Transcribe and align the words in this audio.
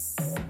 Quand 0.00 0.49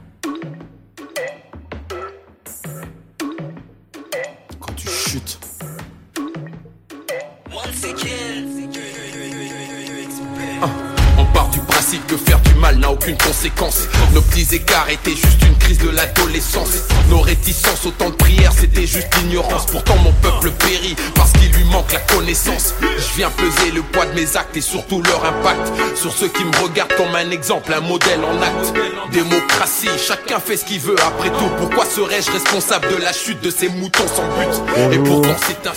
aucune 13.00 13.16
conséquence. 13.16 13.88
Nos 14.12 14.20
petits 14.20 14.54
écarts 14.54 14.88
étaient 14.90 15.14
juste 15.14 15.42
une 15.46 15.56
crise 15.56 15.78
de 15.78 15.88
l'adolescence. 15.88 16.84
Nos 17.08 17.20
réticences, 17.20 17.86
autant 17.86 18.10
de 18.10 18.14
prières, 18.14 18.52
c'était 18.52 18.86
juste 18.86 19.08
l'ignorance. 19.22 19.66
Pourtant 19.66 19.96
mon 19.96 20.12
peuple 20.12 20.50
périt 20.58 20.94
parce 21.14 21.32
qu'il 21.32 21.50
lui 21.52 21.64
manque 21.64 21.92
la 21.92 22.00
connaissance. 22.00 22.74
Je 22.82 23.16
viens 23.16 23.30
peser 23.30 23.70
le 23.72 23.82
poids 23.82 24.06
de 24.06 24.14
mes 24.14 24.36
actes 24.36 24.56
et 24.56 24.60
surtout 24.60 25.02
leur 25.02 25.24
impact 25.24 25.72
sur 25.94 26.12
ceux 26.12 26.28
qui 26.28 26.44
me 26.44 26.54
regardent 26.62 26.94
comme 26.96 27.14
un 27.14 27.30
exemple, 27.30 27.72
un 27.72 27.80
modèle 27.80 28.20
en 28.22 28.42
acte. 28.42 28.74
Démocratie, 29.12 29.88
chacun 29.98 30.38
fait 30.38 30.56
ce 30.58 30.64
qu'il 30.66 30.80
veut 30.80 31.00
après 31.00 31.30
tout. 31.30 31.50
Pourquoi 31.58 31.86
serais-je 31.86 32.30
responsable 32.30 32.88
de 32.90 33.02
la 33.02 33.12
chute 33.12 33.42
de 33.42 33.50
ces 33.50 33.68
moutons 33.68 34.06
sans 34.08 34.26
but? 34.36 34.92
Et 34.92 34.98
Bonjour. 34.98 35.22
pourtant 35.22 35.36
c'est 35.46 35.66
un... 35.66 35.72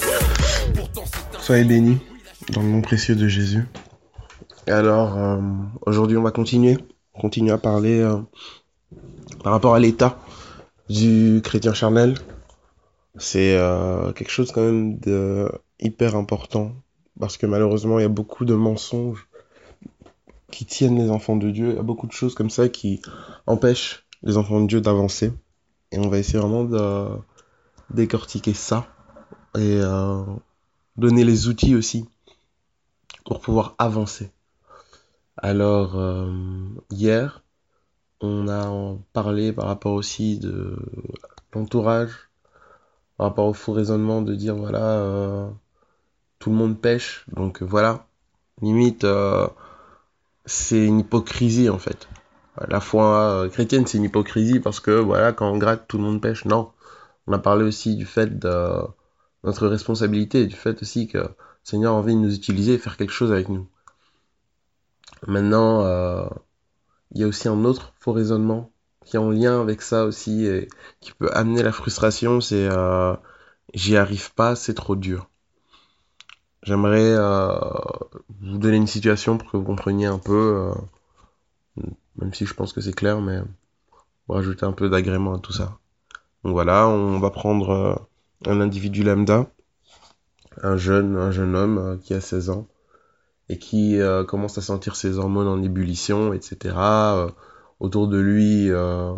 Pourtant 0.75 1.03
c'est 1.05 1.37
un... 1.37 1.41
Soyez 1.41 1.63
bénis 1.63 1.99
dans 2.49 2.61
le 2.61 2.67
nom 2.67 2.81
précieux 2.81 3.15
de 3.15 3.27
Jésus. 3.29 3.63
Et 4.67 4.71
alors, 4.71 5.17
euh, 5.17 5.37
aujourd'hui, 5.85 6.15
on 6.17 6.23
va 6.23 6.31
continuer? 6.31 6.77
Continuer 7.13 7.51
à 7.51 7.57
parler 7.57 7.99
euh, 7.99 8.17
par 9.43 9.53
rapport 9.53 9.75
à 9.75 9.79
l'état 9.79 10.19
du 10.89 11.41
chrétien 11.43 11.73
charnel. 11.73 12.15
C'est 13.17 13.55
euh, 13.55 14.11
quelque 14.13 14.31
chose 14.31 14.51
quand 14.51 14.61
même 14.61 14.97
de 14.97 15.51
hyper 15.79 16.15
important 16.15 16.73
parce 17.19 17.37
que 17.37 17.45
malheureusement, 17.45 17.99
il 17.99 18.01
y 18.01 18.05
a 18.05 18.09
beaucoup 18.09 18.45
de 18.45 18.55
mensonges 18.55 19.27
qui 20.51 20.65
tiennent 20.65 20.97
les 20.97 21.09
enfants 21.09 21.35
de 21.35 21.51
Dieu. 21.51 21.69
Il 21.69 21.75
y 21.75 21.79
a 21.79 21.83
beaucoup 21.83 22.07
de 22.07 22.11
choses 22.11 22.35
comme 22.35 22.49
ça 22.49 22.69
qui 22.69 23.01
empêchent 23.45 24.05
les 24.23 24.37
enfants 24.37 24.61
de 24.61 24.67
Dieu 24.67 24.81
d'avancer. 24.81 25.31
Et 25.91 25.99
on 25.99 26.09
va 26.09 26.17
essayer 26.17 26.39
vraiment 26.39 26.63
de 26.63 27.07
décortiquer 27.91 28.53
ça 28.53 28.87
et 29.55 29.79
euh, 29.81 30.23
donner 30.97 31.23
les 31.23 31.47
outils 31.47 31.75
aussi 31.75 32.05
pour 33.25 33.39
pouvoir 33.39 33.75
avancer. 33.77 34.31
Alors, 35.37 35.95
euh, 35.97 36.31
hier, 36.91 37.43
on 38.21 38.47
a 38.47 38.97
parlé 39.13 39.53
par 39.53 39.67
rapport 39.67 39.93
aussi 39.93 40.39
de 40.39 40.77
l'entourage, 41.53 42.29
par 43.17 43.27
rapport 43.27 43.47
au 43.47 43.53
faux 43.53 43.73
raisonnement 43.73 44.21
de 44.21 44.35
dire, 44.35 44.55
voilà, 44.55 44.99
euh, 44.99 45.49
tout 46.39 46.49
le 46.51 46.55
monde 46.55 46.79
pêche, 46.81 47.25
donc 47.33 47.63
voilà, 47.63 48.07
limite, 48.61 49.03
euh, 49.05 49.47
c'est 50.45 50.85
une 50.85 50.99
hypocrisie 51.01 51.69
en 51.69 51.79
fait. 51.79 52.07
La 52.67 52.79
foi 52.81 53.47
chrétienne, 53.51 53.87
c'est 53.87 53.97
une 53.97 54.05
hypocrisie 54.05 54.59
parce 54.59 54.79
que, 54.79 54.91
voilà, 54.91 55.33
quand 55.33 55.51
on 55.51 55.57
gratte, 55.57 55.87
tout 55.87 55.97
le 55.97 56.03
monde 56.03 56.21
pêche. 56.21 56.45
Non. 56.45 56.71
On 57.27 57.33
a 57.33 57.39
parlé 57.39 57.65
aussi 57.65 57.95
du 57.95 58.05
fait 58.05 58.39
de 58.39 58.81
notre 59.43 59.67
responsabilité, 59.67 60.45
du 60.47 60.55
fait 60.55 60.81
aussi 60.81 61.07
que 61.07 61.17
le 61.19 61.29
Seigneur 61.63 61.93
a 61.93 61.97
envie 61.97 62.15
de 62.15 62.19
nous 62.19 62.35
utiliser 62.35 62.75
et 62.75 62.77
faire 62.77 62.97
quelque 62.97 63.11
chose 63.13 63.31
avec 63.31 63.49
nous. 63.49 63.67
Maintenant, 65.27 65.85
euh, 65.85 66.25
il 67.11 67.21
y 67.21 67.23
a 67.23 67.27
aussi 67.27 67.47
un 67.47 67.63
autre 67.65 67.93
faux 67.99 68.11
raisonnement 68.11 68.71
qui 69.05 69.15
est 69.17 69.19
en 69.19 69.29
lien 69.29 69.61
avec 69.61 69.81
ça 69.81 70.05
aussi 70.05 70.45
et 70.45 70.69
qui 71.01 71.11
peut 71.13 71.29
amener 71.33 71.61
la 71.61 71.71
frustration, 71.71 72.39
c'est 72.41 72.67
euh, 72.71 73.15
j'y 73.73 73.97
arrive 73.97 74.33
pas, 74.33 74.55
c'est 74.55 74.73
trop 74.73 74.95
dur. 74.95 75.29
J'aimerais 76.63 77.13
euh, 77.13 77.53
vous 78.41 78.57
donner 78.57 78.77
une 78.77 78.87
situation 78.87 79.37
pour 79.37 79.51
que 79.51 79.57
vous 79.57 79.65
compreniez 79.65 80.05
un 80.05 80.19
peu, 80.19 80.71
même 82.15 82.33
si 82.33 82.45
je 82.45 82.53
pense 82.53 82.71
que 82.71 82.79
c'est 82.79 82.93
clair, 82.93 83.19
mais 83.19 83.41
pour 84.25 84.35
rajouter 84.35 84.65
un 84.65 84.71
peu 84.71 84.89
d'agrément 84.89 85.35
à 85.35 85.39
tout 85.39 85.51
ça. 85.51 85.77
Donc 86.43 86.53
voilà, 86.53 86.87
on 86.87 87.19
va 87.19 87.29
prendre 87.31 88.07
un 88.45 88.61
individu 88.61 89.03
lambda, 89.03 89.47
un 90.61 90.77
jeune, 90.77 91.17
un 91.17 91.31
jeune 91.31 91.55
homme 91.55 91.99
qui 92.01 92.13
a 92.13 92.21
16 92.21 92.49
ans 92.49 92.67
et 93.49 93.57
qui 93.57 93.99
euh, 93.99 94.23
commence 94.23 94.57
à 94.57 94.61
sentir 94.61 94.95
ses 94.95 95.17
hormones 95.17 95.47
en 95.47 95.61
ébullition, 95.61 96.33
etc. 96.33 96.75
Euh, 96.77 97.29
autour 97.79 98.07
de 98.07 98.17
lui, 98.17 98.71
euh, 98.71 99.13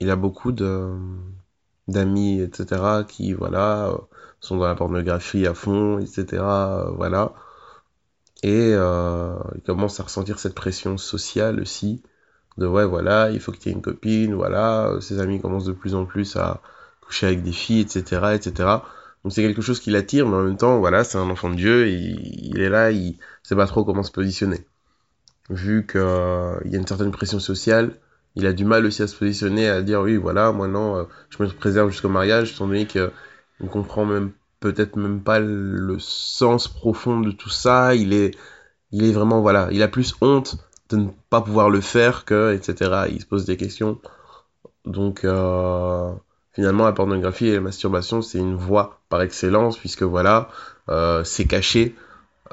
il 0.00 0.10
a 0.10 0.16
beaucoup 0.16 0.52
d'amis, 0.52 2.40
etc. 2.40 3.04
qui 3.08 3.32
voilà 3.32 3.92
sont 4.40 4.56
dans 4.56 4.66
la 4.66 4.74
pornographie 4.74 5.46
à 5.46 5.54
fond, 5.54 5.98
etc. 5.98 6.42
voilà. 6.96 7.32
Et 8.42 8.70
il 8.72 9.62
commence 9.66 9.98
à 10.00 10.04
ressentir 10.04 10.38
cette 10.38 10.54
pression 10.54 10.98
sociale 10.98 11.60
aussi 11.60 12.02
de 12.58 12.66
ouais 12.66 12.86
voilà 12.86 13.30
il 13.30 13.40
faut 13.40 13.52
que 13.52 13.58
tu 13.58 13.68
aies 13.68 13.72
une 13.72 13.82
copine 13.82 14.34
voilà 14.34 14.92
ses 15.00 15.20
amis 15.20 15.40
commencent 15.40 15.64
de 15.64 15.72
plus 15.72 15.94
en 15.94 16.06
plus 16.06 16.36
à 16.36 16.62
coucher 17.02 17.26
avec 17.26 17.42
des 17.42 17.52
filles 17.52 17.80
etc 17.80 18.32
etc 18.34 18.78
donc 19.26 19.32
c'est 19.32 19.42
quelque 19.42 19.60
chose 19.60 19.80
qui 19.80 19.90
l'attire 19.90 20.28
mais 20.28 20.36
en 20.36 20.42
même 20.44 20.56
temps 20.56 20.78
voilà 20.78 21.02
c'est 21.02 21.18
un 21.18 21.28
enfant 21.28 21.50
de 21.50 21.56
Dieu 21.56 21.88
il, 21.88 22.54
il 22.54 22.60
est 22.60 22.68
là 22.68 22.92
il 22.92 23.18
sait 23.42 23.56
pas 23.56 23.66
trop 23.66 23.84
comment 23.84 24.04
se 24.04 24.12
positionner. 24.12 24.64
Vu 25.50 25.84
que 25.84 25.98
euh, 25.98 26.60
y 26.64 26.76
a 26.76 26.78
une 26.78 26.86
certaine 26.86 27.10
pression 27.10 27.40
sociale 27.40 27.98
il 28.36 28.46
a 28.46 28.52
du 28.52 28.64
mal 28.64 28.86
aussi 28.86 29.02
à 29.02 29.08
se 29.08 29.16
positionner 29.16 29.68
à 29.68 29.82
dire 29.82 30.02
oui 30.02 30.16
voilà 30.16 30.52
moi 30.52 30.68
non 30.68 30.96
euh, 30.96 31.04
je 31.30 31.42
me 31.42 31.48
préserve 31.48 31.90
jusqu'au 31.90 32.08
mariage 32.08 32.52
étant 32.52 32.68
donné 32.68 32.86
que 32.86 33.10
il 33.60 33.68
comprend 33.68 34.04
même 34.06 34.30
peut-être 34.60 34.94
même 34.94 35.20
pas 35.20 35.40
le 35.40 35.98
sens 35.98 36.68
profond 36.68 37.18
de 37.18 37.32
tout 37.32 37.50
ça 37.50 37.96
il 37.96 38.12
est 38.12 38.30
il 38.92 39.04
est 39.06 39.12
vraiment 39.12 39.40
voilà 39.40 39.68
il 39.72 39.82
a 39.82 39.88
plus 39.88 40.14
honte 40.20 40.56
de 40.90 40.98
ne 40.98 41.08
pas 41.30 41.40
pouvoir 41.40 41.68
le 41.68 41.80
faire 41.80 42.24
que 42.24 42.54
etc 42.54 43.06
il 43.10 43.20
se 43.20 43.26
pose 43.26 43.44
des 43.44 43.56
questions. 43.56 43.98
Donc 44.84 45.24
euh, 45.24 46.12
finalement 46.56 46.86
la 46.86 46.92
pornographie 46.92 47.48
et 47.48 47.54
la 47.54 47.60
masturbation 47.60 48.22
c'est 48.22 48.38
une 48.38 48.56
voie 48.56 49.00
par 49.10 49.20
excellence 49.20 49.76
puisque 49.76 50.04
voilà 50.04 50.48
euh, 50.88 51.22
c'est 51.22 51.44
caché 51.44 51.94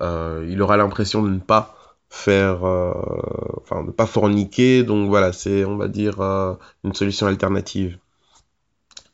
euh, 0.01 0.45
il 0.49 0.61
aura 0.61 0.75
l'impression 0.75 1.23
de 1.23 1.29
ne 1.29 1.39
pas 1.39 1.77
faire 2.09 2.67
euh, 2.67 2.91
enfin 3.61 3.85
de 3.85 3.91
pas 3.91 4.05
forniquer 4.05 4.83
donc 4.83 5.07
voilà 5.07 5.31
c'est 5.31 5.63
on 5.63 5.77
va 5.77 5.87
dire 5.87 6.19
une 6.83 6.93
solution 6.93 7.27
alternative 7.27 7.97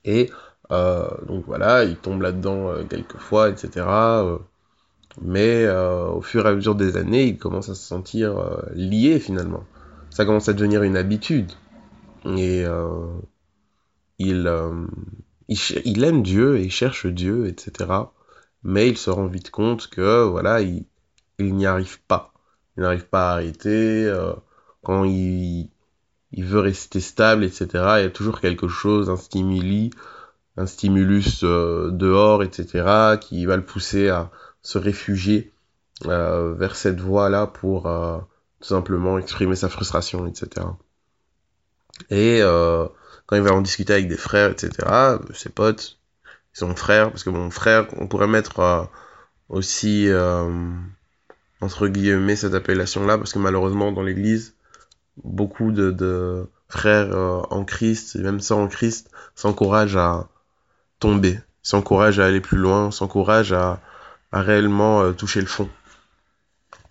et 0.05 0.31
donc 0.71 1.45
voilà 1.45 1.83
il 1.83 1.95
tombe 1.95 2.23
là 2.23 2.31
dedans 2.31 2.73
quelques 2.89 3.17
fois 3.17 3.49
etc 3.49 3.85
mais 5.21 5.67
au 5.69 6.21
fur 6.21 6.47
et 6.47 6.49
à 6.49 6.53
mesure 6.53 6.75
des 6.75 6.95
années, 6.95 7.25
il 7.25 7.37
commence 7.37 7.69
à 7.69 7.75
se 7.75 7.85
sentir 7.85 8.43
lié 8.73 9.19
finalement. 9.19 9.63
Ça 10.09 10.25
commence 10.25 10.47
à 10.47 10.53
devenir 10.53 10.83
une 10.83 10.95
habitude. 10.95 11.51
Et 12.25 12.63
il, 14.19 14.47
euh, 14.47 14.85
il, 15.47 16.03
aime 16.03 16.21
Dieu 16.21 16.57
et 16.57 16.63
il 16.63 16.71
cherche 16.71 17.07
Dieu, 17.07 17.47
etc. 17.47 17.89
Mais 18.63 18.89
il 18.89 18.97
se 18.97 19.09
rend 19.09 19.27
vite 19.27 19.49
compte 19.51 19.87
que 19.87 20.23
voilà, 20.23 20.61
il, 20.61 20.85
il 21.39 21.55
n'y 21.55 21.65
arrive 21.65 22.01
pas. 22.01 22.33
Il 22.77 22.83
n'arrive 22.83 23.07
pas 23.07 23.29
à 23.29 23.33
arrêter. 23.33 24.05
euh, 24.05 24.33
quand 24.83 25.03
il, 25.05 25.69
il 26.31 26.45
veut 26.45 26.59
rester 26.59 26.99
stable, 26.99 27.43
etc. 27.43 27.67
Il 27.73 28.03
y 28.03 28.05
a 28.05 28.09
toujours 28.09 28.39
quelque 28.41 28.67
chose, 28.67 29.09
un 29.09 29.17
stimuli, 29.17 29.91
un 30.57 30.65
stimulus 30.67 31.43
euh, 31.43 31.89
dehors, 31.91 32.43
etc. 32.43 33.17
qui 33.19 33.45
va 33.45 33.55
le 33.57 33.65
pousser 33.65 34.09
à 34.09 34.31
se 34.61 34.77
réfugier 34.77 35.53
vers 36.05 36.75
cette 36.77 37.01
voie-là 37.01 37.45
pour 37.47 37.83
tout 37.83 38.67
simplement 38.67 39.17
exprimer 39.17 39.55
sa 39.55 39.67
frustration, 39.67 40.27
etc. 40.27 40.65
Et 42.09 42.41
quand 43.29 43.35
il 43.35 43.43
va 43.43 43.53
en 43.53 43.61
discuter 43.61 43.93
avec 43.93 44.07
des 44.07 44.17
frères, 44.17 44.49
etc., 44.49 44.71
ses 45.35 45.49
potes, 45.49 45.99
son 46.51 46.75
frère, 46.75 47.11
parce 47.11 47.23
que 47.23 47.29
mon 47.29 47.51
frère, 47.51 47.85
on 47.97 48.07
pourrait 48.07 48.27
mettre 48.27 48.59
euh, 48.59 48.83
aussi, 49.49 50.09
euh, 50.09 50.49
entre 51.61 51.87
guillemets, 51.87 52.35
cette 52.35 52.55
appellation-là, 52.55 53.19
parce 53.19 53.33
que 53.33 53.37
malheureusement, 53.37 53.91
dans 53.91 54.01
l'Église, 54.01 54.55
beaucoup 55.23 55.71
de, 55.71 55.91
de 55.91 56.47
frères 56.69 57.15
euh, 57.15 57.41
en 57.51 57.63
Christ, 57.65 58.15
et 58.15 58.19
même 58.19 58.39
sans 58.39 58.63
en 58.63 58.67
Christ, 58.67 59.11
s'encouragent 59.35 59.97
à 59.97 60.27
tomber, 60.97 61.39
s'encouragent 61.61 62.19
à 62.19 62.25
aller 62.25 62.41
plus 62.41 62.57
loin, 62.57 62.89
s'encouragent 62.89 63.53
à 63.53 63.79
à 64.31 64.41
réellement 64.41 65.01
euh, 65.01 65.11
toucher 65.11 65.41
le 65.41 65.47
fond. 65.47 65.69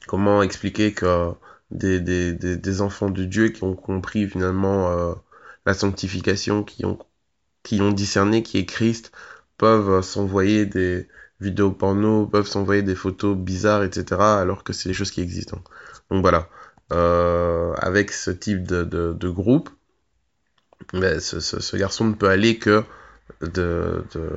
Comment 0.06 0.42
expliquer 0.42 0.92
que 0.92 1.32
des, 1.70 2.00
des, 2.00 2.32
des, 2.32 2.56
des 2.56 2.80
enfants 2.80 3.10
de 3.10 3.24
Dieu 3.24 3.48
qui 3.48 3.64
ont 3.64 3.74
compris 3.74 4.28
finalement 4.28 4.90
euh, 4.90 5.14
la 5.68 5.74
sanctification, 5.74 6.64
qui 6.64 6.86
ont, 6.86 6.98
qui 7.62 7.82
ont 7.82 7.92
discerné 7.92 8.42
qui 8.42 8.56
est 8.56 8.64
Christ, 8.64 9.12
peuvent 9.58 10.00
s'envoyer 10.00 10.64
des 10.64 11.06
vidéos 11.40 11.72
porno, 11.72 12.26
peuvent 12.26 12.46
s'envoyer 12.46 12.82
des 12.82 12.94
photos 12.94 13.36
bizarres, 13.36 13.84
etc., 13.84 14.18
alors 14.18 14.64
que 14.64 14.72
c'est 14.72 14.88
des 14.88 14.94
choses 14.94 15.10
qui 15.10 15.20
existent. 15.20 15.62
Donc 16.10 16.22
voilà. 16.22 16.48
Euh, 16.90 17.74
avec 17.74 18.12
ce 18.12 18.30
type 18.30 18.66
de, 18.66 18.82
de, 18.82 19.28
groupe, 19.28 19.68
ben, 20.94 21.20
ce, 21.20 21.38
ce, 21.38 21.60
ce 21.60 21.76
garçon 21.76 22.06
ne 22.06 22.14
peut 22.14 22.30
aller 22.30 22.56
que 22.58 22.82
de, 23.42 24.02
de, 24.14 24.30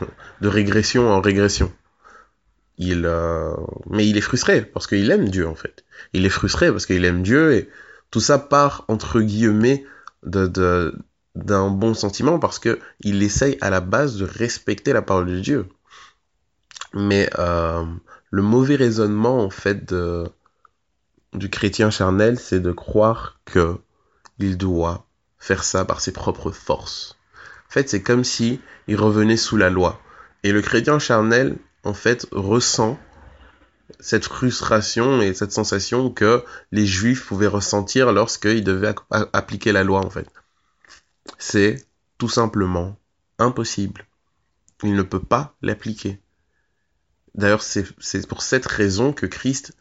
de 0.42 0.48
régression 0.48 1.10
en 1.10 1.20
régression 1.20 1.72
il 2.78 3.02
euh, 3.04 3.52
mais 3.90 4.06
il 4.06 4.16
est 4.16 4.22
frustré 4.22 4.62
parce 4.62 4.86
qu'il 4.86 5.10
aime 5.10 5.28
Dieu 5.28 5.46
en 5.46 5.54
fait 5.54 5.84
il 6.14 6.24
est 6.24 6.30
frustré 6.30 6.70
parce 6.70 6.86
qu'il 6.86 7.04
aime 7.04 7.22
Dieu 7.22 7.52
et 7.54 7.68
tout 8.10 8.20
ça 8.20 8.38
part 8.38 8.84
entre 8.88 9.20
guillemets 9.20 9.84
de, 10.24 10.94
d'un 11.34 11.70
bon 11.70 11.94
sentiment 11.94 12.38
parce 12.38 12.58
que 12.58 12.78
il 13.00 13.22
essaye 13.22 13.58
à 13.60 13.70
la 13.70 13.80
base 13.80 14.16
de 14.16 14.24
respecter 14.24 14.92
la 14.92 15.02
parole 15.02 15.26
de 15.26 15.40
Dieu. 15.40 15.68
Mais 16.94 17.30
euh, 17.38 17.84
le 18.30 18.42
mauvais 18.42 18.76
raisonnement 18.76 19.40
en 19.40 19.50
fait 19.50 19.88
de, 19.88 20.26
du 21.32 21.48
chrétien 21.48 21.90
charnel, 21.90 22.38
c'est 22.38 22.60
de 22.60 22.72
croire 22.72 23.40
que 23.44 23.78
il 24.38 24.56
doit 24.58 25.06
faire 25.38 25.64
ça 25.64 25.84
par 25.84 26.00
ses 26.00 26.12
propres 26.12 26.50
forces. 26.50 27.16
En 27.68 27.72
fait, 27.72 27.88
c'est 27.88 28.02
comme 28.02 28.24
si 28.24 28.60
il 28.86 28.96
revenait 28.96 29.36
sous 29.36 29.56
la 29.56 29.70
loi. 29.70 30.00
Et 30.42 30.52
le 30.52 30.60
chrétien 30.60 30.98
charnel, 30.98 31.56
en 31.84 31.94
fait, 31.94 32.26
ressent 32.32 32.98
cette 34.00 34.24
frustration 34.24 35.20
et 35.20 35.34
cette 35.34 35.52
sensation 35.52 36.10
que 36.10 36.44
les 36.70 36.86
juifs 36.86 37.26
pouvaient 37.26 37.46
ressentir 37.46 38.12
lorsqu'ils 38.12 38.64
devaient 38.64 38.94
appliquer 39.32 39.72
la 39.72 39.84
loi, 39.84 40.04
en 40.04 40.10
fait. 40.10 40.28
C'est 41.38 41.86
tout 42.18 42.28
simplement 42.28 42.96
impossible. 43.38 44.06
Il 44.82 44.94
ne 44.94 45.02
peut 45.02 45.22
pas 45.22 45.54
l'appliquer. 45.62 46.20
D'ailleurs, 47.34 47.62
c'est 47.62 48.28
pour 48.28 48.42
cette 48.42 48.66
raison 48.66 49.12
que 49.12 49.26
Christ 49.26 49.72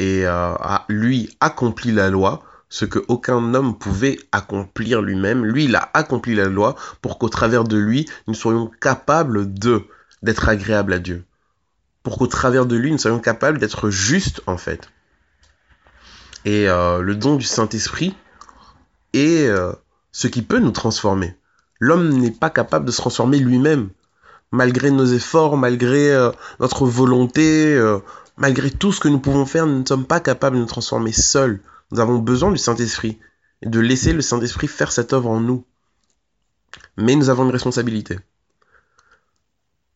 euh, 0.00 0.28
a, 0.28 0.84
lui, 0.88 1.36
accompli 1.40 1.92
la 1.92 2.10
loi, 2.10 2.42
ce 2.68 2.84
que 2.84 2.98
aucun 3.08 3.54
homme 3.54 3.78
pouvait 3.78 4.18
accomplir 4.32 5.02
lui-même. 5.02 5.44
Lui, 5.44 5.64
il 5.64 5.76
a 5.76 5.90
accompli 5.94 6.34
la 6.34 6.46
loi 6.46 6.74
pour 7.00 7.18
qu'au 7.18 7.28
travers 7.28 7.64
de 7.64 7.76
lui, 7.76 8.08
nous 8.26 8.34
soyons 8.34 8.70
capables 8.80 9.52
d'être 10.22 10.48
agréables 10.48 10.94
à 10.94 10.98
Dieu. 10.98 11.24
Pour 12.06 12.18
qu'au 12.18 12.28
travers 12.28 12.66
de 12.66 12.76
lui, 12.76 12.92
nous 12.92 12.98
soyons 12.98 13.18
capables 13.18 13.58
d'être 13.58 13.90
justes, 13.90 14.40
en 14.46 14.56
fait. 14.56 14.92
Et 16.44 16.68
euh, 16.68 17.00
le 17.00 17.16
don 17.16 17.34
du 17.34 17.44
Saint-Esprit 17.44 18.14
est 19.12 19.48
euh, 19.48 19.72
ce 20.12 20.28
qui 20.28 20.42
peut 20.42 20.60
nous 20.60 20.70
transformer. 20.70 21.34
L'homme 21.80 22.10
n'est 22.10 22.30
pas 22.30 22.48
capable 22.48 22.84
de 22.84 22.92
se 22.92 22.98
transformer 22.98 23.40
lui-même 23.40 23.88
malgré 24.52 24.92
nos 24.92 25.04
efforts, 25.04 25.56
malgré 25.56 26.12
euh, 26.12 26.30
notre 26.60 26.86
volonté, 26.86 27.76
malgré 28.36 28.70
tout 28.70 28.92
ce 28.92 29.00
que 29.00 29.08
nous 29.08 29.18
pouvons 29.18 29.44
faire, 29.44 29.66
nous 29.66 29.80
ne 29.80 29.84
sommes 29.84 30.06
pas 30.06 30.20
capables 30.20 30.54
de 30.54 30.60
nous 30.60 30.68
transformer 30.68 31.10
seuls. 31.10 31.58
Nous 31.90 31.98
avons 31.98 32.18
besoin 32.18 32.52
du 32.52 32.58
Saint-Esprit 32.58 33.18
et 33.62 33.68
de 33.68 33.80
laisser 33.80 34.12
le 34.12 34.22
Saint-Esprit 34.22 34.68
faire 34.68 34.92
cette 34.92 35.12
œuvre 35.12 35.30
en 35.30 35.40
nous. 35.40 35.64
Mais 36.96 37.16
nous 37.16 37.30
avons 37.30 37.46
une 37.46 37.50
responsabilité. 37.50 38.20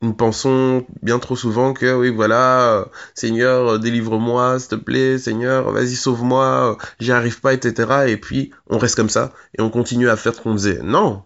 Nous 0.02 0.14
pensons 0.14 0.87
bien 1.02 1.19
trop 1.19 1.37
souvent 1.37 1.75
que 1.75 1.94
oui 1.94 2.08
voilà, 2.08 2.73
euh, 2.73 2.85
Seigneur, 3.14 3.79
délivre-moi, 3.79 4.58
s'il 4.58 4.69
te 4.69 4.75
plaît, 4.76 5.19
Seigneur, 5.19 5.70
vas-y 5.73 5.94
sauve-moi, 5.94 6.79
j'y 7.00 7.12
arrive 7.12 7.41
pas, 7.41 7.52
etc. 7.52 8.05
Et 8.08 8.17
puis 8.17 8.50
on 8.67 8.79
reste 8.79 8.97
comme 8.97 9.11
ça 9.11 9.32
et 9.58 9.61
on 9.61 9.69
continue 9.69 10.08
à 10.08 10.17
faire 10.17 10.35
ce 10.35 10.41
qu'on 10.41 10.55
faisait. 10.55 10.81
Non, 10.82 11.25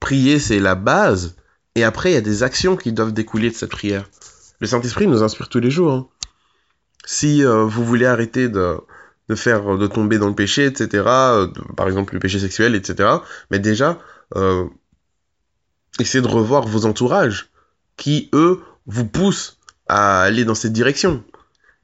prier 0.00 0.38
c'est 0.38 0.60
la 0.60 0.74
base, 0.74 1.36
et 1.74 1.84
après, 1.84 2.10
il 2.10 2.14
y 2.14 2.18
a 2.18 2.22
des 2.22 2.42
actions 2.42 2.76
qui 2.76 2.92
doivent 2.92 3.12
découler 3.12 3.50
de 3.50 3.54
cette 3.54 3.70
prière. 3.70 4.08
Le 4.60 4.66
Saint-Esprit 4.66 5.06
nous 5.06 5.22
inspire 5.22 5.48
tous 5.48 5.60
les 5.60 5.70
jours. 5.70 5.92
Hein. 5.92 6.08
Si 7.04 7.44
euh, 7.44 7.64
vous 7.64 7.84
voulez 7.84 8.06
arrêter 8.06 8.48
de, 8.48 8.76
de 9.28 9.34
faire, 9.34 9.78
de 9.78 9.86
tomber 9.86 10.18
dans 10.18 10.28
le 10.28 10.34
péché, 10.34 10.66
etc., 10.66 11.04
euh, 11.06 11.48
par 11.76 11.86
exemple 11.86 12.14
le 12.14 12.20
péché 12.20 12.38
sexuel, 12.38 12.74
etc., 12.74 13.08
mais 13.50 13.58
déjà, 13.58 13.98
euh, 14.36 14.66
essayez 15.98 16.22
de 16.22 16.28
revoir 16.28 16.66
vos 16.66 16.84
entourages 16.84 17.50
qui, 17.96 18.28
eux, 18.32 18.62
vous 18.86 19.06
poussent 19.06 19.58
à 19.88 20.22
aller 20.22 20.44
dans 20.44 20.54
cette 20.54 20.72
direction. 20.72 21.22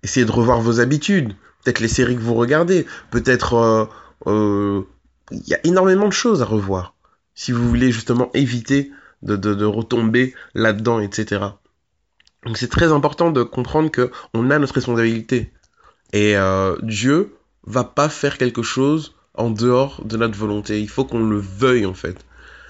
Essayez 0.03 0.27
de 0.27 0.33
revoir 0.33 0.61
vos 0.61 0.81
habitudes, 0.81 1.35
peut-être 1.63 1.81
les 1.81 1.89
séries 1.89 2.17
que 2.17 2.23
vous 2.23 2.35
regardez, 2.35 2.87
peut-être... 3.11 3.89
Il 5.31 5.47
y 5.47 5.55
a 5.55 5.61
énormément 5.65 6.07
de 6.07 6.13
choses 6.13 6.43
à 6.43 6.45
revoir. 6.45 6.95
Si 7.35 7.53
vous 7.53 7.69
voulez 7.69 7.93
justement 7.93 8.31
éviter 8.35 8.91
de, 9.23 9.37
de, 9.37 9.65
retomber 9.65 10.35
là-dedans, 10.55 11.01
etc. 11.01 11.45
Donc 12.45 12.57
c'est 12.57 12.69
très 12.69 12.93
important 12.93 13.31
de 13.31 13.43
comprendre 13.43 13.91
que 13.91 14.11
on 14.35 14.51
a 14.51 14.59
notre 14.59 14.75
responsabilité. 14.75 15.53
Et 16.13 16.37
euh, 16.37 16.77
Dieu 16.83 17.37
va 17.65 17.85
pas 17.85 18.09
faire 18.09 18.39
quelque 18.39 18.63
chose 18.63 19.15
en 19.35 19.51
dehors 19.51 20.05
de 20.05 20.17
notre 20.17 20.39
volonté. 20.39 20.81
Il 20.81 20.89
faut 20.89 21.05
qu'on 21.05 21.25
le 21.25 21.39
veuille 21.39 21.87
en 21.87 21.95
fait. 21.95 22.25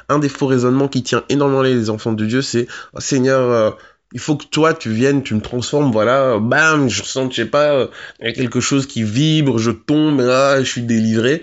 Un 0.08 0.19
des 0.19 0.28
faux 0.28 0.46
raisonnements 0.46 0.88
qui 0.88 1.02
tient 1.02 1.25
énormément 1.28 1.62
les 1.62 1.90
enfants 1.90 2.12
de 2.12 2.25
Dieu, 2.25 2.43
c'est 2.43 2.66
oh, 2.94 3.00
Seigneur, 3.00 3.50
euh, 3.50 3.70
il 4.12 4.20
faut 4.20 4.37
que 4.37 4.46
toi 4.46 4.72
tu 4.75 4.90
viennes, 4.90 5.22
tu 5.22 5.34
me 5.34 5.40
transformes, 5.40 5.93
voilà, 5.93 6.38
bam, 6.38 6.88
je 6.88 7.02
sens, 7.02 7.31
je 7.31 7.43
sais 7.43 7.49
pas, 7.49 7.88
il 8.20 8.26
y 8.26 8.31
a 8.31 8.32
quelque 8.32 8.60
chose 8.60 8.87
qui 8.87 9.02
vibre, 9.02 9.58
je 9.58 9.70
tombe, 9.70 10.20
là, 10.20 10.62
je 10.62 10.69
suis 10.70 10.82
délivré. 10.82 11.43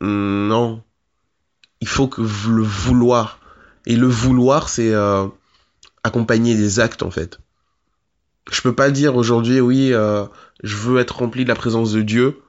Non. 0.00 0.82
Il 1.80 1.88
faut 1.88 2.08
que 2.08 2.20
le 2.20 2.62
vouloir. 2.62 3.40
Et 3.86 3.96
le 3.96 4.06
vouloir, 4.06 4.68
c'est 4.68 4.92
euh, 4.92 5.26
accompagner 6.02 6.54
des 6.54 6.80
actes, 6.80 7.02
en 7.02 7.10
fait. 7.10 7.38
Je 8.50 8.60
peux 8.60 8.74
pas 8.74 8.90
dire 8.90 9.16
aujourd'hui, 9.16 9.60
oui, 9.60 9.92
euh, 9.92 10.24
je 10.62 10.76
veux 10.76 11.00
être 11.00 11.16
rempli 11.16 11.44
de 11.44 11.48
la 11.48 11.54
présence 11.54 11.92
de 11.92 12.02
Dieu 12.02 12.40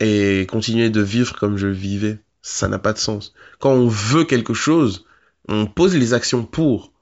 et 0.00 0.46
continuer 0.48 0.90
de 0.90 1.00
vivre 1.00 1.34
comme 1.36 1.56
je 1.56 1.66
vivais. 1.66 2.18
Ça 2.48 2.68
n'a 2.68 2.78
pas 2.78 2.92
de 2.92 2.98
sens. 2.98 3.34
Quand 3.58 3.72
on 3.72 3.88
veut 3.88 4.24
quelque 4.24 4.54
chose, 4.54 5.06
on 5.48 5.66
pose 5.66 5.94
les 5.94 6.14
actions 6.14 6.44
pour. 6.44 6.92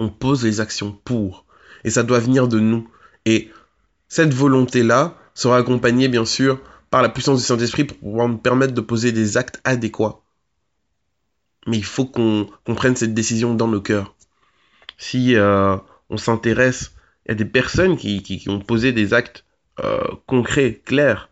On 0.00 0.08
pose 0.08 0.44
les 0.44 0.60
actions 0.60 0.92
pour. 1.04 1.44
Et 1.84 1.90
ça 1.90 2.02
doit 2.02 2.20
venir 2.20 2.48
de 2.48 2.58
nous. 2.58 2.88
Et 3.26 3.50
cette 4.08 4.32
volonté-là 4.32 5.16
sera 5.34 5.58
accompagnée, 5.58 6.08
bien 6.08 6.24
sûr, 6.24 6.60
par 6.90 7.02
la 7.02 7.08
puissance 7.08 7.40
du 7.40 7.44
Saint-Esprit 7.44 7.84
pour 7.84 7.98
pouvoir 7.98 8.28
nous 8.28 8.38
permettre 8.38 8.72
de 8.74 8.80
poser 8.80 9.12
des 9.12 9.36
actes 9.36 9.60
adéquats 9.64 10.20
mais 11.66 11.78
il 11.78 11.84
faut 11.84 12.06
qu'on 12.06 12.48
prenne 12.74 12.96
cette 12.96 13.14
décision 13.14 13.54
dans 13.54 13.68
nos 13.68 13.80
cœurs. 13.80 14.14
Si 14.98 15.34
euh, 15.36 15.76
on 16.10 16.16
s'intéresse, 16.16 16.94
il 17.26 17.30
y 17.30 17.32
a 17.32 17.34
des 17.34 17.44
personnes 17.44 17.96
qui, 17.96 18.44
ont 18.48 18.60
posé 18.60 18.92
des 18.92 19.14
actes 19.14 19.44
euh, 19.82 20.04
concrets, 20.26 20.80
clairs, 20.84 21.30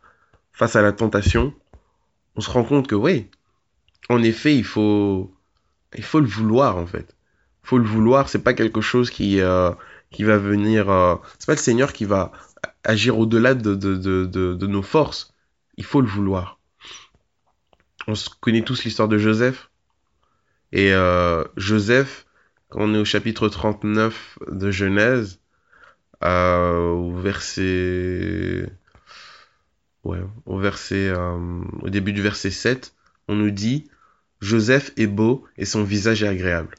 face 0.53 0.77
à 0.77 0.83
la 0.83 0.93
tentation, 0.93 1.55
on 2.37 2.41
se 2.41 2.51
rend 2.51 2.65
compte 2.65 2.87
que 2.87 2.95
oui, 2.95 3.29
en 4.09 4.23
effet, 4.23 4.57
il 4.57 4.65
faut, 4.65 5.35
il 5.97 6.05
faut 6.05 6.21
le 6.21 6.27
vouloir 6.27 6.77
en 6.77 6.87
fait. 6.87 7.17
Il 7.65 7.69
faut 7.69 7.79
le 7.79 7.85
vouloir, 7.85 8.29
c'est 8.29 8.43
pas 8.43 8.55
quelque 8.55 8.81
chose 8.81 9.11
qui, 9.11 9.41
euh, 9.41 9.71
qui 10.11 10.25
va 10.25 10.39
venir. 10.39 10.91
Euh, 10.91 11.17
c'est 11.39 11.47
pas 11.47 11.53
le 11.53 11.59
Seigneur 11.59 11.93
qui 11.93 12.05
va 12.05 12.33
agir 12.85 13.19
au-delà 13.19 13.55
de, 13.55 13.75
de, 13.75 13.97
de, 13.97 14.27
de, 14.27 14.67
nos 14.67 14.83
forces. 14.83 15.35
Il 15.77 15.85
faut 15.85 16.01
le 16.01 16.09
vouloir. 16.09 16.59
On 18.09 18.15
connaît 18.41 18.63
tous 18.63 18.85
l'histoire 18.85 19.09
de 19.09 19.19
Joseph. 19.19 19.71
Et 20.73 20.93
euh, 20.93 21.45
Joseph, 21.57 22.27
quand 22.69 22.81
on 22.83 22.95
est 22.95 22.99
au 22.99 23.05
chapitre 23.05 23.49
39 23.49 24.39
de 24.51 24.71
Genèse, 24.71 25.41
euh, 26.25 26.89
au 26.89 27.13
verset... 27.13 28.73
Ouais, 30.05 30.19
au 30.47 30.59
verset... 30.59 31.09
Euh, 31.09 31.63
au 31.83 31.91
début 31.91 32.13
du 32.13 32.23
verset 32.23 32.51
7, 32.51 32.95
on 33.29 33.35
nous 33.35 33.51
dit 33.51 33.89
Joseph 34.41 34.93
est 34.97 35.07
beau 35.07 35.45
et 35.57 35.65
son 35.65 35.85
visage 35.85 36.23
est 36.23 36.29
agréable. 36.29 36.75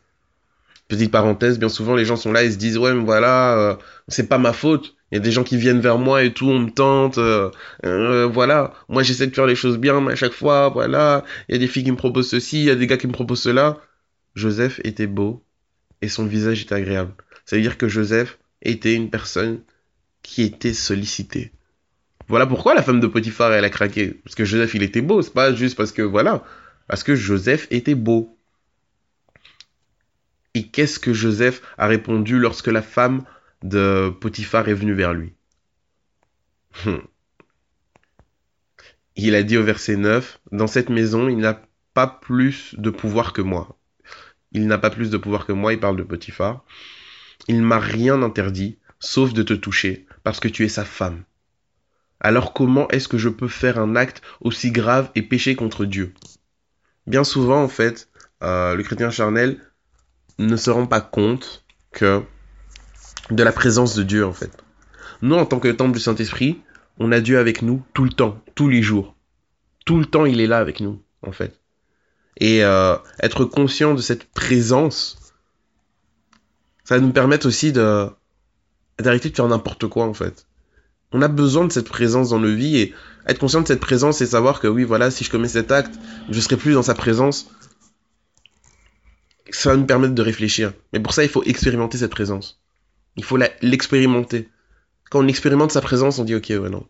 Petite 0.89 1.11
parenthèse, 1.11 1.57
bien 1.59 1.69
souvent 1.69 1.95
les 1.95 2.05
gens 2.05 2.17
sont 2.17 2.33
là 2.33 2.43
et 2.43 2.51
se 2.51 2.57
disent 2.57 2.77
ouais 2.77 2.93
mais 2.93 3.03
voilà, 3.03 3.57
euh, 3.57 3.75
c'est 4.09 4.27
pas 4.27 4.37
ma 4.37 4.51
faute. 4.53 4.95
Il 5.11 5.15
y 5.15 5.17
a 5.17 5.21
des 5.21 5.31
gens 5.31 5.43
qui 5.43 5.57
viennent 5.57 5.79
vers 5.79 5.97
moi 5.97 6.23
et 6.23 6.33
tout, 6.33 6.49
on 6.49 6.59
me 6.59 6.69
tente, 6.69 7.17
euh, 7.17 7.49
euh, 7.85 8.27
voilà. 8.27 8.73
Moi 8.89 9.01
j'essaie 9.01 9.27
de 9.27 9.33
faire 9.33 9.45
les 9.45 9.55
choses 9.55 9.77
bien, 9.77 10.01
mais 10.01 10.13
à 10.13 10.15
chaque 10.15 10.33
fois, 10.33 10.69
voilà. 10.69 11.23
Il 11.47 11.53
y 11.53 11.55
a 11.55 11.59
des 11.59 11.67
filles 11.67 11.85
qui 11.85 11.91
me 11.91 11.97
proposent 11.97 12.29
ceci, 12.29 12.59
il 12.59 12.65
y 12.65 12.69
a 12.69 12.75
des 12.75 12.87
gars 12.87 12.97
qui 12.97 13.07
me 13.07 13.13
proposent 13.13 13.43
cela. 13.43 13.77
Joseph 14.35 14.81
était 14.83 15.07
beau 15.07 15.43
et 16.01 16.09
son 16.09 16.25
visage 16.25 16.61
était 16.61 16.75
agréable. 16.75 17.13
Ça 17.45 17.55
veut 17.55 17.61
dire 17.61 17.77
que 17.77 17.87
Joseph 17.87 18.37
était 18.61 18.93
une 18.93 19.09
personne 19.09 19.61
qui 20.21 20.43
était 20.43 20.73
sollicitée. 20.73 21.51
Voilà 22.27 22.47
pourquoi 22.47 22.73
la 22.73 22.81
femme 22.81 22.99
de 22.99 23.07
Potiphar 23.07 23.53
elle 23.53 23.65
a 23.65 23.69
craqué. 23.69 24.19
Parce 24.23 24.35
que 24.35 24.45
Joseph 24.45 24.73
il 24.75 24.83
était 24.83 25.01
beau, 25.01 25.21
c'est 25.21 25.33
pas 25.33 25.53
juste 25.53 25.75
parce 25.75 25.91
que 25.91 26.01
voilà. 26.01 26.43
Parce 26.87 27.03
que 27.03 27.15
Joseph 27.15 27.67
était 27.71 27.95
beau. 27.95 28.37
Et 30.53 30.67
qu'est-ce 30.67 30.99
que 30.99 31.13
Joseph 31.13 31.61
a 31.77 31.87
répondu 31.87 32.39
lorsque 32.39 32.67
la 32.67 32.81
femme 32.81 33.23
de 33.63 34.09
Potiphar 34.21 34.69
est 34.69 34.73
venue 34.73 34.93
vers 34.93 35.13
lui? 35.13 35.33
Hmm. 36.85 36.99
Il 39.15 39.35
a 39.35 39.43
dit 39.43 39.57
au 39.57 39.63
verset 39.63 39.95
9, 39.95 40.39
Dans 40.51 40.67
cette 40.67 40.89
maison, 40.89 41.29
il 41.29 41.37
n'a 41.37 41.61
pas 41.93 42.07
plus 42.07 42.75
de 42.77 42.89
pouvoir 42.89 43.33
que 43.33 43.41
moi. 43.41 43.77
Il 44.51 44.67
n'a 44.67 44.77
pas 44.77 44.89
plus 44.89 45.09
de 45.09 45.17
pouvoir 45.17 45.45
que 45.45 45.51
moi, 45.51 45.73
il 45.73 45.79
parle 45.79 45.97
de 45.97 46.03
Potiphar. 46.03 46.63
Il 47.47 47.61
m'a 47.61 47.79
rien 47.79 48.21
interdit, 48.21 48.77
sauf 48.99 49.33
de 49.33 49.43
te 49.43 49.53
toucher, 49.53 50.05
parce 50.23 50.39
que 50.39 50.47
tu 50.47 50.63
es 50.63 50.69
sa 50.69 50.85
femme. 50.85 51.23
Alors 52.23 52.53
comment 52.53 52.87
est-ce 52.89 53.07
que 53.07 53.17
je 53.17 53.29
peux 53.29 53.49
faire 53.49 53.77
un 53.77 53.95
acte 53.95 54.21
aussi 54.41 54.71
grave 54.71 55.11
et 55.15 55.21
pécher 55.21 55.55
contre 55.55 55.85
Dieu? 55.85 56.13
Bien 57.05 57.23
souvent, 57.23 57.61
en 57.61 57.67
fait, 57.67 58.09
euh, 58.41 58.75
le 58.75 58.83
chrétien 58.83 59.11
charnel 59.11 59.59
ne 60.39 60.55
se 60.55 60.69
rend 60.69 60.87
pas 60.87 61.01
compte 61.01 61.65
que 61.91 62.23
de 63.29 63.43
la 63.43 63.51
présence 63.51 63.95
de 63.95 64.03
Dieu, 64.03 64.25
en 64.25 64.33
fait. 64.33 64.51
Nous, 65.21 65.35
en 65.35 65.45
tant 65.45 65.59
que 65.59 65.67
temple 65.67 65.93
du 65.93 65.99
Saint-Esprit, 65.99 66.61
on 66.97 67.11
a 67.11 67.19
Dieu 67.19 67.37
avec 67.37 67.61
nous 67.61 67.83
tout 67.93 68.03
le 68.03 68.11
temps, 68.11 68.41
tous 68.55 68.69
les 68.69 68.81
jours. 68.81 69.15
Tout 69.85 69.99
le 69.99 70.05
temps, 70.05 70.25
il 70.25 70.39
est 70.39 70.47
là 70.47 70.59
avec 70.59 70.79
nous. 70.79 71.01
en 71.25 71.31
fait. 71.31 71.59
Et 72.37 72.63
euh, 72.63 72.97
être 73.21 73.45
conscient 73.45 73.93
de 73.93 74.01
cette 74.01 74.25
présence, 74.31 75.33
ça 76.83 76.95
va 76.95 77.01
nous 77.01 77.13
permettre 77.13 77.47
aussi 77.47 77.71
de 77.71 78.07
d'arrêter 78.99 79.29
de 79.29 79.35
faire 79.35 79.47
n'importe 79.47 79.87
quoi 79.87 80.05
en 80.05 80.13
fait. 80.13 80.45
On 81.13 81.21
a 81.21 81.27
besoin 81.27 81.65
de 81.65 81.71
cette 81.71 81.87
présence 81.87 82.29
dans 82.29 82.39
nos 82.39 82.53
vies 82.53 82.77
et 82.77 82.93
être 83.27 83.39
conscient 83.39 83.61
de 83.61 83.67
cette 83.67 83.79
présence 83.79 84.21
et 84.21 84.25
savoir 84.25 84.59
que 84.59 84.67
oui, 84.67 84.83
voilà, 84.83 85.11
si 85.11 85.23
je 85.23 85.29
commets 85.29 85.47
cet 85.47 85.71
acte, 85.71 85.93
je 86.29 86.39
serai 86.39 86.57
plus 86.57 86.73
dans 86.73 86.83
sa 86.83 86.95
présence. 86.95 87.51
Ça 89.51 89.69
va 89.69 89.77
nous 89.77 89.85
permettre 89.85 90.15
de 90.15 90.21
réfléchir. 90.21 90.73
Mais 90.91 90.99
pour 90.99 91.13
ça, 91.13 91.23
il 91.23 91.29
faut 91.29 91.43
expérimenter 91.43 91.99
cette 91.99 92.11
présence. 92.11 92.59
Il 93.15 93.23
faut 93.23 93.37
l'expérimenter. 93.61 94.49
Quand 95.11 95.19
on 95.23 95.27
expérimente 95.27 95.71
sa 95.71 95.81
présence, 95.81 96.17
on 96.17 96.23
dit 96.23 96.33
ok, 96.33 96.47
ouais, 96.49 96.69
non, 96.69 96.87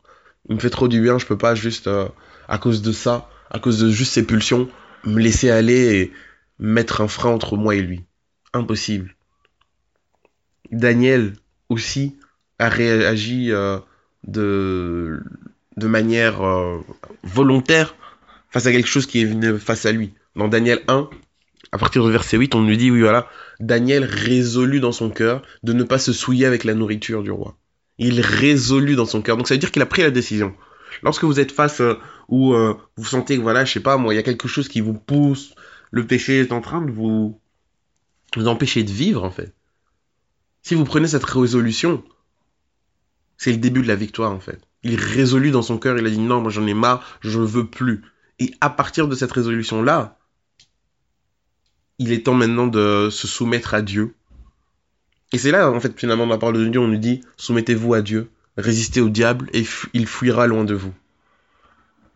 il 0.48 0.56
me 0.56 0.60
fait 0.62 0.70
trop 0.70 0.88
du 0.88 1.02
bien, 1.02 1.18
je 1.20 1.26
peux 1.26 1.38
pas 1.38 1.56
juste 1.56 1.88
euh, 1.88 2.08
à 2.48 2.58
cause 2.58 2.82
de 2.82 2.94
ça, 2.94 3.30
à 3.50 3.60
cause 3.60 3.80
de 3.80 3.90
juste 3.90 4.14
ses 4.14 4.26
pulsions, 4.26 4.70
me 5.04 5.20
laisser 5.20 5.50
aller 5.50 5.96
et 5.96 6.14
mettre 6.60 7.02
un 7.02 7.10
frein 7.10 7.32
entre 7.32 7.58
moi 7.58 7.76
et 7.76 7.82
lui. 7.82 8.06
Impossible. 8.54 9.16
Daniel 10.72 11.34
aussi 11.68 12.16
a 12.60 12.70
réagi 12.70 13.52
euh, 13.52 13.80
de, 14.28 15.22
manière 15.78 16.42
euh, 16.42 16.80
volontaire 17.24 17.96
face 18.50 18.66
à 18.66 18.72
quelque 18.72 18.88
chose 18.88 19.06
qui 19.06 19.22
est 19.22 19.26
venu 19.26 19.58
face 19.58 19.86
à 19.86 19.92
lui. 19.92 20.14
Dans 20.36 20.48
Daniel 20.48 20.82
1, 20.88 21.10
à 21.72 21.78
partir 21.78 22.04
du 22.06 22.12
verset 22.12 22.38
8, 22.38 22.56
on 22.56 22.62
nous 22.62 22.76
dit, 22.76 22.92
oui 22.92 23.02
voilà, 23.02 23.28
Daniel 23.60 24.04
résolut 24.04 24.80
dans 24.80 24.92
son 24.92 25.10
cœur 25.10 25.42
de 25.64 25.74
ne 25.74 25.84
pas 25.84 26.00
se 26.00 26.14
souiller 26.14 26.46
avec 26.46 26.64
la 26.64 26.74
nourriture 26.74 27.24
du 27.24 27.32
roi. 27.32 27.58
Il 27.98 28.22
résolut 28.22 28.96
dans 28.96 29.06
son 29.06 29.22
cœur. 29.22 29.38
Donc 29.38 29.48
ça 29.48 29.54
veut 29.54 29.60
dire 29.60 29.72
qu'il 29.72 29.82
a 29.82 29.88
pris 29.88 30.02
la 30.02 30.12
décision. 30.12 30.54
Lorsque 31.02 31.24
vous 31.24 31.40
êtes 31.40 31.52
face 31.52 31.82
euh, 31.82 31.96
ou 32.30 32.56
vous 32.98 33.06
sentez 33.06 33.38
que 33.38 33.42
voilà, 33.42 33.66
je 33.66 33.74
sais 33.74 33.80
pas 33.80 33.98
moi, 33.98 34.14
il 34.14 34.18
y 34.18 34.20
a 34.20 34.24
quelque 34.24 34.48
chose 34.48 34.68
qui 34.68 34.82
vous 34.82 34.94
pousse, 34.94 35.54
le 35.92 36.08
péché 36.08 36.40
est 36.40 36.52
en 36.52 36.62
train 36.62 36.82
de 36.82 36.92
vous 36.92 37.40
vous 38.36 38.48
empêcher 38.48 38.84
de 38.84 38.92
vivre 38.92 39.24
en 39.24 39.30
fait. 39.30 39.54
Si 40.64 40.76
vous 40.76 40.86
prenez 40.86 41.08
cette 41.08 41.26
résolution, 41.26 42.04
c'est 43.44 43.52
le 43.52 43.58
début 43.58 43.82
de 43.82 43.90
la 43.90 43.96
victoire 43.96 44.32
en 44.32 44.40
fait. 44.40 44.62
Il 44.84 44.96
résolut 44.96 45.52
dans 45.52 45.62
son 45.62 45.78
cœur, 45.78 45.98
il 45.98 46.06
a 46.06 46.10
dit 46.10 46.18
non, 46.18 46.40
moi 46.40 46.50
j'en 46.50 46.66
ai 46.66 46.74
marre, 46.74 47.04
je 47.20 47.40
ne 47.40 47.46
veux 47.46 47.68
plus. 47.68 48.02
Et 48.40 48.54
à 48.62 48.70
partir 48.70 49.10
de 49.10 49.16
cette 49.16 49.34
résolution-là, 49.34 50.18
il 52.00 52.14
est 52.14 52.26
temps 52.26 52.36
maintenant 52.36 52.68
de 52.68 53.10
se 53.12 53.28
soumettre 53.28 53.74
à 53.74 53.82
Dieu. 53.82 54.16
Et 55.34 55.38
c'est 55.38 55.52
là, 55.52 55.70
en 55.70 55.80
fait, 55.82 56.00
finalement, 56.00 56.26
dans 56.26 56.32
la 56.32 56.38
parole 56.38 56.58
de 56.58 56.66
Dieu, 56.68 56.80
on 56.80 56.88
nous 56.88 56.98
dit, 56.98 57.20
soumettez-vous 57.36 57.94
à 57.94 58.02
Dieu, 58.02 58.30
résistez 58.56 59.02
au 59.02 59.10
diable, 59.10 59.50
et 59.52 59.66
il 59.94 60.08
fuira 60.08 60.48
loin 60.48 60.64
de 60.64 60.74
vous. 60.74 60.94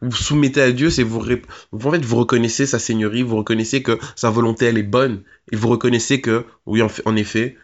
Vous 0.02 0.16
soumettez 0.16 0.62
à 0.62 0.72
Dieu, 0.72 0.90
c'est 0.90 1.04
vous, 1.04 1.20
en 1.20 1.92
fait, 1.92 2.06
vous 2.06 2.16
reconnaissez 2.16 2.66
sa 2.66 2.80
seigneurie, 2.80 3.24
vous 3.24 3.36
reconnaissez 3.36 3.84
que 3.84 4.00
sa 4.16 4.30
volonté, 4.30 4.66
elle 4.66 4.78
est 4.78 4.84
bonne, 4.84 5.24
et 5.52 5.58
vous 5.58 5.68
reconnaissez 5.68 6.22
que, 6.22 6.46
oui, 6.66 6.82
en 6.82 7.16
effet, 7.18 7.58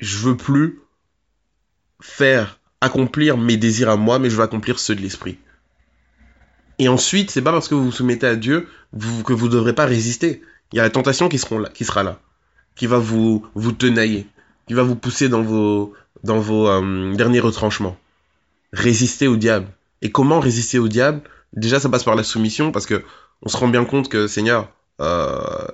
je 0.00 0.16
veux 0.18 0.36
plus 0.36 0.80
faire 2.00 2.59
accomplir 2.80 3.36
mes 3.36 3.56
désirs 3.56 3.90
à 3.90 3.96
moi, 3.96 4.18
mais 4.18 4.30
je 4.30 4.36
veux 4.36 4.42
accomplir 4.42 4.78
ceux 4.78 4.94
de 4.94 5.00
l'esprit. 5.00 5.38
Et 6.78 6.88
ensuite, 6.88 7.30
c'est 7.30 7.42
pas 7.42 7.52
parce 7.52 7.68
que 7.68 7.74
vous 7.74 7.84
vous 7.84 7.92
soumettez 7.92 8.26
à 8.26 8.36
Dieu 8.36 8.68
que 8.92 9.32
vous 9.32 9.46
ne 9.46 9.52
devrez 9.52 9.74
pas 9.74 9.84
résister. 9.84 10.42
Il 10.72 10.76
y 10.76 10.80
a 10.80 10.82
la 10.82 10.90
tentation 10.90 11.28
qui, 11.28 11.38
là, 11.38 11.68
qui 11.74 11.84
sera 11.84 12.02
là, 12.02 12.18
qui 12.74 12.86
va 12.86 12.98
vous, 12.98 13.44
tenailler, 13.78 14.26
qui 14.66 14.74
va 14.74 14.82
vous 14.82 14.96
pousser 14.96 15.28
dans 15.28 15.42
vos, 15.42 15.92
dans 16.24 16.38
vos 16.38 16.68
euh, 16.68 17.14
derniers 17.14 17.40
retranchements. 17.40 17.98
Résister 18.72 19.28
au 19.28 19.36
diable. 19.36 19.66
Et 20.00 20.10
comment 20.10 20.40
résister 20.40 20.78
au 20.78 20.88
diable? 20.88 21.20
Déjà, 21.52 21.80
ça 21.80 21.88
passe 21.88 22.04
par 22.04 22.14
la 22.14 22.22
soumission, 22.22 22.72
parce 22.72 22.86
que 22.86 23.04
on 23.42 23.48
se 23.48 23.56
rend 23.56 23.68
bien 23.68 23.84
compte 23.84 24.08
que, 24.08 24.26
Seigneur, 24.26 24.70
euh, 25.00 25.66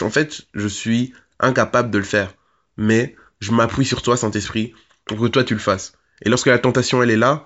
en 0.00 0.10
fait, 0.10 0.42
je 0.54 0.68
suis 0.68 1.12
incapable 1.40 1.90
de 1.90 1.98
le 1.98 2.04
faire 2.04 2.32
mais 2.78 3.16
je 3.40 3.52
m'appuie 3.52 3.84
sur 3.84 4.00
toi, 4.00 4.16
Saint-Esprit, 4.16 4.72
pour 5.08 5.18
que 5.18 5.26
toi 5.26 5.44
tu 5.44 5.54
le 5.54 5.60
fasses. 5.60 5.94
Et 6.22 6.28
lorsque 6.28 6.46
la 6.46 6.58
tentation 6.58 7.02
elle 7.02 7.10
est 7.10 7.16
là, 7.16 7.44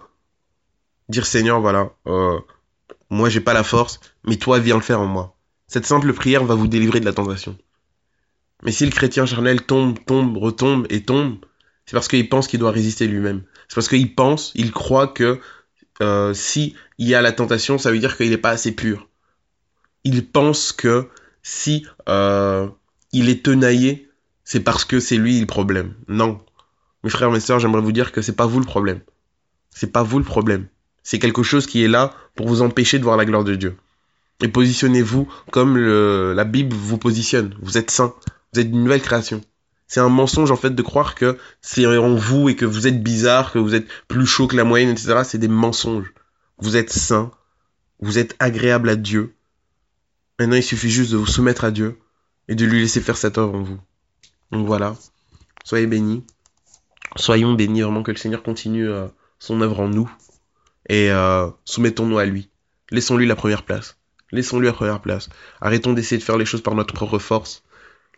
dire 1.09 1.26
Seigneur, 1.26 1.61
voilà, 1.61 1.90
euh, 2.07 2.38
moi 3.11 3.28
j'ai 3.28 3.40
pas 3.40 3.54
la 3.54 3.64
force, 3.64 4.00
mais 4.25 4.37
toi 4.37 4.59
viens 4.59 4.76
le 4.76 4.83
faire 4.83 5.00
en 5.00 5.07
moi. 5.07 5.37
Cette 5.66 5.87
simple 5.87 6.12
prière 6.12 6.45
va 6.45 6.54
vous 6.54 6.69
délivrer 6.69 7.00
de 7.00 7.07
la 7.07 7.12
tentation. 7.12 7.57
Mais 8.62 8.73
si 8.73 8.85
le 8.85 8.92
chrétien 8.92 9.26
charnel 9.26 9.62
tombe, 9.62 9.99
tombe, 10.04 10.37
retombe 10.37 10.87
et 10.90 11.02
tombe, 11.02 11.38
c'est 11.87 11.95
parce 11.95 12.09
qu'il 12.09 12.28
pense 12.28 12.47
qu'il 12.47 12.61
doit 12.61 12.71
résister 12.71 13.07
lui-même. 13.07 13.42
C'est 13.69 13.75
parce 13.75 13.88
qu'il 13.88 14.14
pense, 14.14 14.52
il 14.54 14.71
croit 14.73 15.09
que 15.09 15.40
euh, 16.00 16.35
si 16.35 16.76
il 16.99 17.09
y 17.09 17.14
a 17.14 17.23
la 17.23 17.33
tentation, 17.33 17.78
ça 17.78 17.90
veut 17.90 17.99
dire 17.99 18.16
qu'il 18.16 18.31
n'est 18.31 18.38
pas 18.38 18.50
assez 18.50 18.73
pur. 18.73 19.09
Il 20.04 20.26
pense 20.26 20.73
que 20.73 21.09
si 21.42 21.87
euh, 22.09 22.69
il 23.12 23.28
est 23.28 23.45
tenaillé, 23.45 24.09
c'est 24.45 24.61
parce 24.61 24.85
que 24.85 25.00
c'est 25.00 25.16
lui 25.16 25.40
le 25.40 25.47
problème. 25.47 25.95
Non. 26.09 26.40
Mes 27.04 27.11
frères, 27.11 27.30
mes 27.30 27.40
sœurs, 27.40 27.59
j'aimerais 27.59 27.80
vous 27.80 27.92
dire 27.92 28.12
que 28.12 28.23
c'est 28.23 28.37
pas 28.37 28.47
vous 28.47 28.61
le 28.61 28.66
problème. 28.66 29.00
C'est 29.71 29.92
pas 29.92 30.02
vous 30.02 30.18
le 30.18 30.25
problème. 30.25 30.66
C'est 31.02 31.18
quelque 31.18 31.42
chose 31.42 31.66
qui 31.66 31.82
est 31.82 31.88
là 31.88 32.14
pour 32.37 32.47
vous 32.47 32.62
empêcher 32.62 32.99
de 32.99 33.04
voir 33.04 33.16
la 33.16 33.25
gloire 33.25 33.44
de 33.44 33.54
Dieu. 33.54 33.76
Et 34.40 34.49
positionnez-vous 34.49 35.28
comme 35.50 35.76
la 35.76 36.44
Bible 36.44 36.75
vous 36.75 36.99
positionne. 36.99 37.56
Vous 37.61 37.78
êtes 37.78 37.90
saint. 37.90 38.14
Vous 38.52 38.61
êtes 38.61 38.68
une 38.68 38.85
nouvelle 38.85 39.02
création. 39.02 39.40
C'est 39.88 40.00
un 40.00 40.09
mensonge 40.09 40.50
en 40.50 40.56
fait 40.56 40.75
de 40.75 40.82
croire 40.82 41.14
que 41.14 41.37
c'est 41.61 41.87
en 41.87 42.14
vous 42.14 42.49
et 42.49 42.56
que 42.56 42.64
vous 42.64 42.87
êtes 42.87 43.02
bizarre, 43.02 43.52
que 43.52 43.59
vous 43.59 43.75
êtes 43.75 43.87
plus 44.09 44.26
chaud 44.26 44.47
que 44.47 44.56
la 44.56 44.64
moyenne, 44.64 44.90
etc. 44.90 45.23
C'est 45.25 45.38
des 45.38 45.49
mensonges. 45.49 46.12
Vous 46.59 46.76
êtes 46.76 46.92
saint. 46.92 47.30
Vous 48.00 48.18
êtes 48.18 48.35
agréable 48.38 48.88
à 48.88 48.97
Dieu. 48.97 49.35
Maintenant, 50.38 50.56
il 50.56 50.62
suffit 50.62 50.90
juste 50.90 51.12
de 51.12 51.16
vous 51.16 51.26
soumettre 51.26 51.64
à 51.64 51.71
Dieu 51.71 51.99
et 52.49 52.54
de 52.54 52.64
lui 52.64 52.80
laisser 52.80 53.00
faire 53.00 53.16
cette 53.16 53.38
œuvre 53.38 53.54
en 53.54 53.62
vous. 53.62 53.78
Donc 54.50 54.66
voilà, 54.66 54.97
soyez 55.64 55.87
bénis. 55.87 56.25
Soyons 57.16 57.52
bénis 57.52 57.83
vraiment 57.83 58.02
que 58.02 58.11
le 58.11 58.16
Seigneur 58.16 58.42
continue 58.42 58.88
euh, 58.88 59.07
son 59.38 59.61
œuvre 59.61 59.81
en 59.81 59.88
nous. 59.88 60.11
Et 60.88 61.11
euh, 61.11 61.49
soumettons-nous 61.64 62.19
à 62.19 62.25
lui. 62.25 62.49
Laissons-lui 62.90 63.26
la 63.26 63.37
première 63.37 63.62
place. 63.62 63.99
Laissons-lui 64.33 64.66
la 64.66 64.73
première 64.73 65.00
place. 65.00 65.28
Arrêtons 65.61 65.92
d'essayer 65.92 66.19
de 66.19 66.25
faire 66.25 66.38
les 66.38 66.45
choses 66.45 66.62
par 66.62 66.75
notre 66.75 66.95
propre 66.95 67.19
force. 67.19 67.62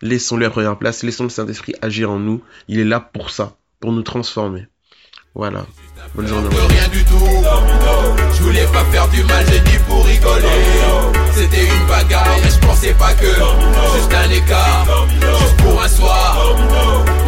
Laissons-lui 0.01 0.43
la 0.43 0.49
première 0.49 0.77
place. 0.77 1.03
Laissons 1.03 1.23
le 1.23 1.29
Saint-Esprit 1.29 1.75
agir 1.81 2.09
en 2.09 2.19
nous. 2.19 2.41
Il 2.67 2.79
est 2.79 2.85
là 2.85 2.99
pour 2.99 3.29
ça, 3.29 3.57
pour 3.79 3.91
nous 3.91 4.01
transformer. 4.01 4.67
Voilà. 5.33 5.65
Bonne 6.15 6.27
journée. 6.27 6.49
C'était 11.33 11.65
une 11.65 11.87
bagarre, 11.87 12.37
je 12.43 12.59
pensais 12.65 12.93
pas 12.93 13.13
que 13.13 13.25
juste 13.25 14.13
un. 14.13 14.25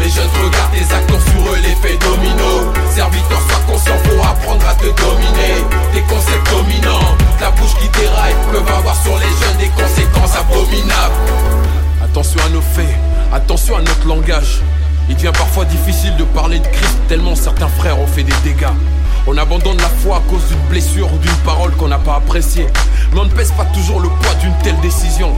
Les 0.07 0.13
jeunes 0.13 0.29
regardent 0.41 0.71
tes 0.71 0.95
actes 0.95 1.09
sur 1.09 1.51
eux 1.51 1.57
l'effet 1.57 1.97
domino. 1.97 2.71
Serviteur, 2.95 3.41
sois 3.41 3.59
conscient, 3.67 3.97
faut 4.05 4.23
apprendre 4.23 4.65
à 4.65 4.73
te 4.75 4.85
dominer. 4.85 5.67
Tes 5.91 6.01
concepts 6.03 6.49
dominants, 6.49 7.17
la 7.41 7.51
bouche 7.51 7.75
qui 7.81 7.89
déraille 7.89 8.33
peuvent 8.53 8.73
avoir 8.73 8.95
sur 9.03 9.17
les 9.17 9.25
jeunes 9.25 9.57
des 9.59 9.67
conséquences 9.67 10.37
abominables. 10.37 11.13
Attention 12.01 12.39
à 12.45 12.49
nos 12.51 12.61
faits, 12.61 12.95
attention 13.33 13.75
à 13.75 13.81
notre 13.81 14.07
langage. 14.07 14.61
Il 15.09 15.15
devient 15.15 15.33
parfois 15.33 15.65
difficile 15.65 16.15
de 16.15 16.23
parler 16.23 16.59
de 16.59 16.67
Christ 16.67 16.97
tellement 17.09 17.35
certains 17.35 17.67
frères 17.67 17.99
ont 17.99 18.07
fait 18.07 18.23
des 18.23 18.35
dégâts. 18.45 18.71
On 19.29 19.37
abandonne 19.37 19.77
la 19.77 19.89
foi 19.89 20.17
à 20.17 20.21
cause 20.29 20.47
d'une 20.47 20.69
blessure 20.69 21.11
ou 21.13 21.17
d'une 21.17 21.35
parole 21.43 21.71
qu'on 21.71 21.89
n'a 21.89 21.97
pas 21.97 22.15
appréciée. 22.15 22.67
Mais 23.11 23.19
on 23.19 23.25
ne 23.25 23.29
pèse 23.29 23.51
pas 23.51 23.65
toujours 23.65 23.99
le 23.99 24.07
poids 24.07 24.33
d'une 24.35 24.53
telle 24.63 24.79
décision. 24.79 25.33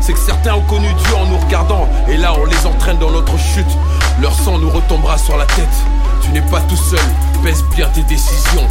C'est 0.00 0.14
que 0.14 0.18
certains 0.18 0.54
ont 0.54 0.62
connu 0.62 0.88
Dieu 0.94 1.14
en 1.16 1.26
nous 1.26 1.38
regardant, 1.38 1.86
et 2.08 2.16
là 2.16 2.32
on 2.34 2.46
les 2.46 2.66
entraîne 2.66 2.98
dans 2.98 3.10
notre 3.10 3.38
chute. 3.38 3.66
Leur 4.20 4.34
sang 4.34 4.58
nous 4.58 4.70
retombera 4.70 5.18
sur 5.18 5.36
la 5.36 5.44
tête. 5.44 5.68
Tu 6.22 6.30
n'es 6.30 6.40
pas 6.40 6.60
tout 6.62 6.76
seul, 6.76 7.04
pèse 7.44 7.62
bien 7.76 7.86
tes 7.88 8.02
décisions. 8.04 8.66